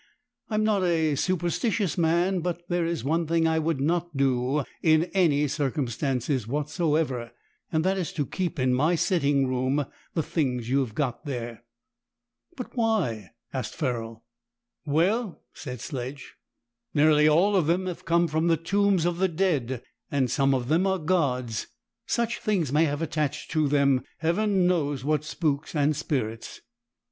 [0.49, 4.63] I am not a superstitious man; but there is one thing I would not do
[4.81, 7.31] in any circumstances whatsoever,
[7.71, 9.85] and that is to keep in my sitting room
[10.15, 11.61] the things you have got there."
[12.57, 14.23] "But why?" asked Ferrol.
[14.87, 16.33] "Well," said Sledge,
[16.95, 20.67] "nearly all of them have come from the tombs of the dead, and some of
[20.67, 21.67] them are gods.
[22.07, 26.61] Such things may have attached to them heaven knows what spooks and spirits."